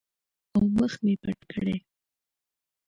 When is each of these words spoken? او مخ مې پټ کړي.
او 0.53 0.61
مخ 0.77 0.93
مې 1.03 1.13
پټ 1.23 1.39
کړي. 1.51 1.75